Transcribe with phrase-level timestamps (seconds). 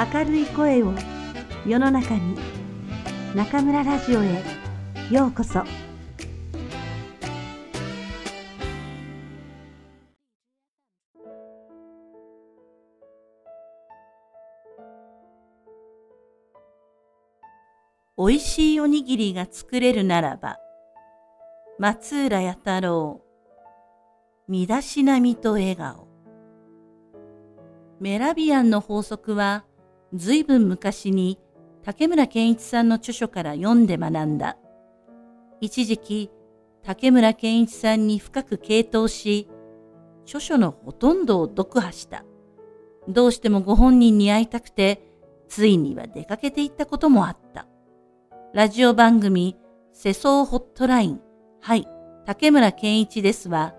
[0.00, 0.94] 明るい声を
[1.66, 2.34] 世の中に
[3.34, 4.42] 中村ラジオへ
[5.10, 5.62] ようこそ。
[18.16, 20.56] おいしいおにぎりが作れるならば
[21.78, 23.20] 松浦弥太郎
[24.48, 26.08] 身だしなみと笑顔。
[28.00, 29.66] メラビアンの法則は
[30.14, 31.38] 随分昔に
[31.82, 34.56] 竹村健一さんの著書から読んで学んだ。
[35.60, 36.30] 一時期
[36.82, 39.48] 竹村健一さんに深く傾倒し、
[40.24, 42.24] 著書のほとんどを読破した。
[43.08, 45.02] どうしてもご本人に会いたくて、
[45.48, 47.66] ついには出かけていったこともあった。
[48.54, 49.56] ラジオ番組、
[49.92, 51.20] 世相ホットライン、
[51.60, 51.86] はい、
[52.24, 53.74] 竹村健一ですは、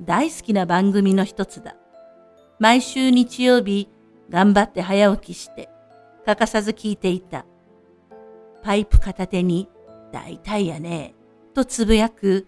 [0.00, 1.76] 大好きな番組の一つだ。
[2.58, 3.88] 毎週日曜日、
[4.30, 5.68] 頑張って早起きして、
[6.24, 7.46] 欠かさず聞いていた。
[8.62, 9.68] パイプ片手に、
[10.12, 11.14] 大体やね、
[11.54, 12.46] とつぶやく、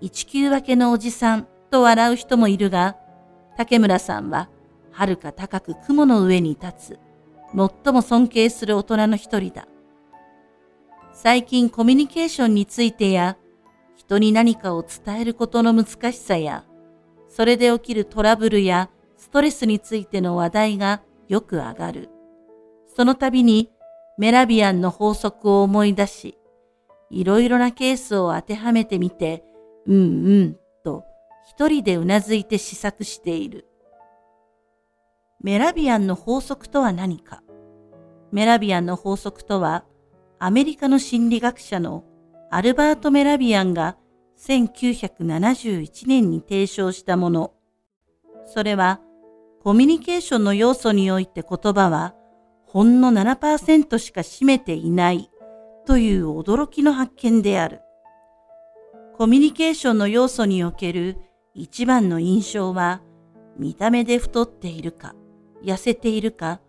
[0.00, 2.96] 一級分けのおじさんと笑う人もいるが、
[3.56, 4.48] 竹村さんは、
[4.92, 6.98] 遥か高く雲の上に立つ、
[7.54, 9.68] 最も尊敬する大人の一人だ。
[11.12, 13.36] 最近コミュニケーションについてや、
[13.94, 16.64] 人に何かを伝えることの難しさや、
[17.28, 22.10] それで起きるトラブルやストレスについての話題がよく上がる。
[22.88, 23.70] その度に
[24.18, 26.36] メラビアンの法則を思い出し、
[27.08, 29.44] いろいろなケースを当てはめてみて、
[29.86, 31.04] うんうんと
[31.48, 33.68] 一人でうなずいて試作している。
[35.40, 37.44] メラビアンの法則とは何か？
[38.32, 39.84] メラビアンの法則とは、
[40.40, 42.04] アメリカの心理学者の
[42.50, 43.96] アルバート・メラビアンが
[44.36, 47.52] 1971年に提唱したもの。
[48.46, 49.00] それは、
[49.62, 52.14] コミュニケーションの要素において言葉は
[52.66, 55.30] ほんの7%しか占めていない
[55.84, 57.82] という驚きの発見である。
[59.18, 61.18] コミュニケーションの要素における
[61.52, 63.02] 一番の印象は
[63.58, 65.14] 見た目で太っているか、
[65.62, 66.60] 痩せているか、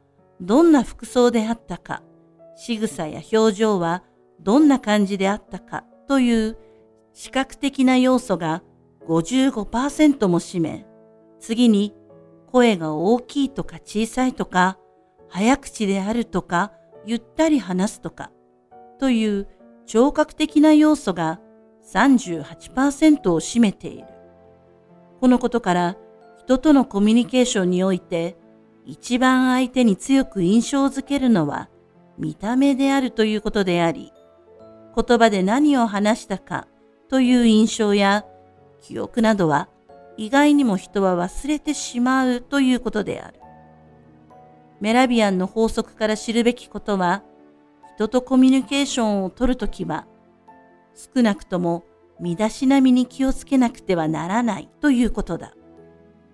[0.41, 2.03] どんな服装であったか、
[2.57, 4.03] 仕草や表情は
[4.41, 6.57] どんな感じであったかという
[7.13, 8.63] 視覚的な要素が
[9.07, 10.85] 55%も占め、
[11.39, 11.95] 次に
[12.51, 14.77] 声が大きいとか小さいとか、
[15.29, 16.73] 早口であるとか、
[17.05, 18.31] ゆったり話すとか、
[18.99, 19.47] という
[19.85, 21.39] 聴覚的な要素が
[21.93, 24.07] 38%を占めている。
[25.19, 25.97] このことから
[26.37, 28.35] 人とのコミュニケーションにおいて
[28.85, 31.69] 一番相手に強く印象づけるのは
[32.17, 34.11] 見た目であるということであり、
[34.95, 36.67] 言葉で何を話したか
[37.09, 38.25] という印象や
[38.81, 39.69] 記憶などは
[40.21, 43.39] 意外にも人は忘れてしまうということである。
[44.79, 47.23] メラビアンの法則から知るべきことは、
[47.95, 50.05] 人とコミュニケーションを取るときは、
[51.15, 51.85] 少なくとも
[52.19, 55.55] 身だしなみに気をつけなくてはならないということだ。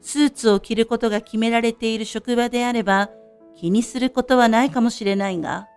[0.01, 3.09] スーツを着ることが決められている職場であれば
[3.55, 5.69] 気にすることはないかもしれないが、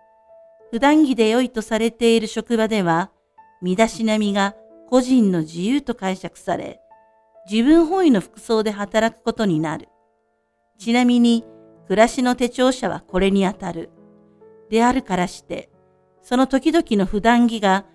[0.69, 3.09] 普段着で良いとされている職場では、
[3.61, 4.57] 身だしなみが
[4.89, 6.81] 個人の自由と解釈され、
[7.49, 9.89] 自分本位の服装で働くことになる。
[10.77, 11.45] ちなみに、
[11.87, 13.89] 暮らしの手帳者はこれにあたる。
[14.69, 15.69] であるからして、
[16.21, 17.85] その時々の普段着が、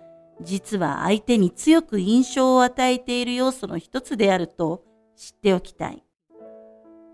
[0.41, 4.83] 実は相手に強く印象を与えている要素の一つであると
[5.15, 6.03] 知っておきたい。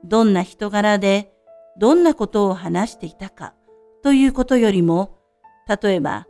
[0.03, 1.31] どんな人柄で、
[1.77, 3.53] どんなことを話していたか
[4.01, 5.17] ということよりも、
[5.81, 6.27] 例えば、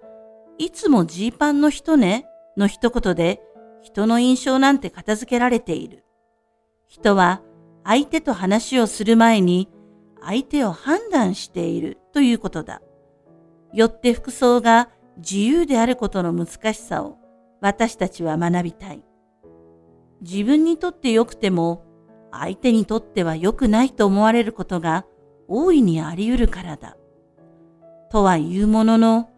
[0.59, 3.41] いつもジーパンの人ねの一言で
[3.83, 6.03] 人の印象なんて片付けられている。
[6.87, 7.41] 人は
[7.83, 9.69] 相手と話をする前に
[10.21, 12.81] 相手を判断しているということだ。
[13.73, 17.17] よって服装が自由であることの難しさを
[17.61, 19.03] 私たちは学びたい。
[20.21, 21.83] 自分にとって良くても
[22.31, 25.05] 相手にとっては良くないと思われることが
[25.49, 26.95] 大いにあり得るからだ。
[28.09, 29.29] とは言うものの、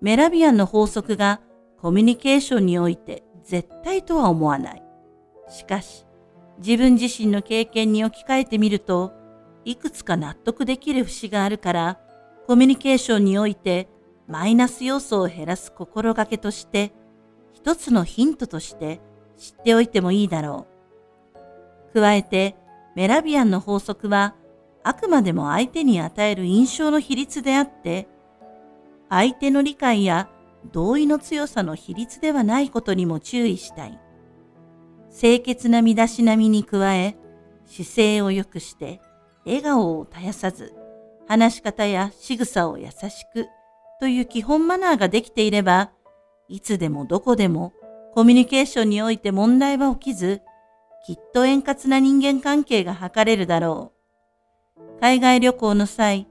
[0.00, 1.40] メラビアンの法則が
[1.80, 4.82] コミュニケーションにおいて絶対とは思わない。
[5.48, 6.04] しかし、
[6.58, 9.14] 自分自身の経験に置き換えてみると、
[9.64, 11.98] いくつか納得できる節があるから、
[12.46, 13.88] コミュニケーションにおいて
[14.26, 16.92] マイナス要素を減らす心がけとして、
[17.54, 19.00] 一つのヒントとして
[19.38, 20.66] 知っておいてもいいだろ
[21.90, 21.94] う。
[21.94, 22.54] 加えて、
[22.94, 24.34] メラビアンの法則は、
[24.82, 28.08] あくまでも相手に与える印象の比率であって、
[29.08, 30.28] 相手の理解や
[30.72, 33.98] 同意の強さの比率ではないことにも注意したい。
[35.10, 37.16] 清潔な身だしなみに加え、
[37.66, 39.00] 姿勢を良くして、
[39.44, 40.74] 笑顔を絶やさず、
[41.26, 43.46] 話し方や仕草を優しく
[44.00, 45.90] という基本マナーができていれば、
[46.48, 47.72] いつでもどこでも
[48.14, 50.42] コミュニケーションにおいて問題は起きず、
[51.06, 53.92] きっと円滑な人間関係が図れるだろ
[54.76, 55.00] う。
[55.00, 56.26] 海外旅行の際、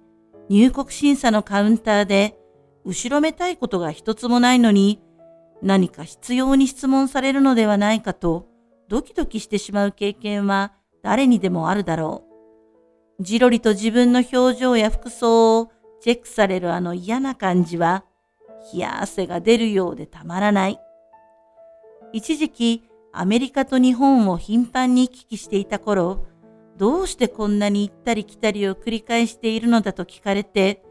[0.49, 2.36] 入国審査のカウンターで、
[2.87, 5.01] 後ろめたいことが一つもないのに、
[5.61, 8.47] 何か必要に質問されるのではないかと、
[8.87, 10.71] ドキドキしてしまう経験は
[11.03, 12.23] 誰にでもあるだろ
[13.19, 13.23] う。
[13.23, 15.69] じろりと自分の表情や服装を
[15.99, 18.05] チェックされるあの嫌な感じは、
[18.71, 20.79] 冷や汗が出るようでたまらない。
[22.13, 26.25] 一時期、アメリカと日本を頻繁に行き来していた頃、
[26.77, 30.86] どうしてこんなに行ったり来たりを繰り返しているのだと聞かれて、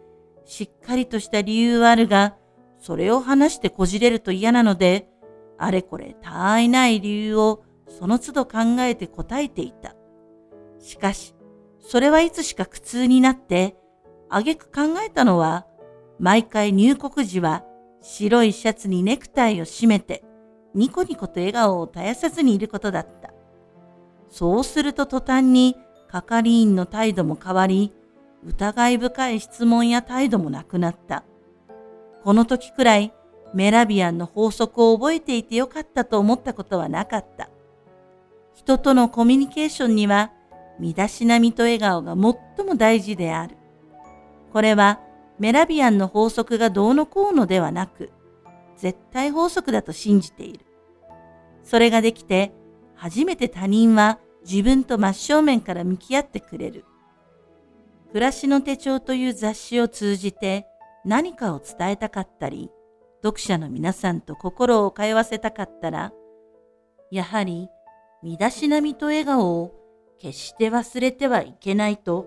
[0.47, 2.37] しっかりとした理由はあるが、
[2.79, 5.09] それを話してこじれると嫌なので、
[5.59, 9.95] あれこれたあいない理由をその都度考えて答えていた。
[10.79, 11.35] しかし、
[11.81, 13.77] それはいつしか苦痛になって、
[14.29, 15.67] あげく考えたのは、
[16.19, 17.65] 毎回入国時は
[18.01, 20.25] 白いシャツにネクタイを締めて、
[20.75, 23.33] ニコニコと笑顔を絶やさずにいることだった。
[24.29, 25.77] そうすると途端に
[26.09, 27.93] 係員の態度も変わり、
[28.45, 31.25] 疑い深い質問や態度もなくなった。
[32.23, 33.13] この時くらい
[33.55, 37.49] メラビアンの法則を覚えていてよかったと思ったことはなかった。
[38.55, 40.33] 人とのコミュニケーションには
[40.79, 43.57] 身だしなみと笑顔が最も大事である。
[44.53, 45.01] これは
[45.39, 48.11] メラビアンの法則がどうのこうのではなく、
[48.77, 50.65] 絶対法則だと信じている。
[51.63, 52.53] それができて、
[52.95, 54.19] 初めて他人は
[54.49, 56.85] 自分と真正面から向き合ってくれる。
[58.09, 60.67] 暮らしの手帳という雑誌を通じて
[61.05, 62.71] 何かを伝えたかったり、
[63.23, 66.13] 読者の皆さんと心を通わせたかったら、
[67.11, 67.69] やはり
[68.23, 69.73] 身だしなみと笑顔を
[70.19, 72.27] 決して忘れてはいけないと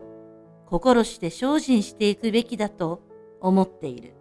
[0.68, 3.02] 心して精進していくべきだと
[3.42, 4.19] 思っている。